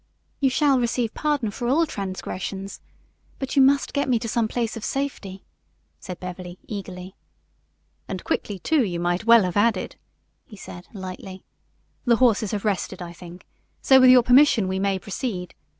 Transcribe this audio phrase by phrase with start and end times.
[0.39, 2.79] "You shall receive pardon for all transgressions.
[3.37, 5.45] But you must get me to some place of safety,"
[5.99, 7.13] said Beverly, eagerly.
[8.07, 9.97] "And quickly, too, you might well have added,"
[10.47, 11.43] he said, lightly.
[12.05, 13.45] "The horses have rested, I think,
[13.83, 15.53] so with your permission we may proceed.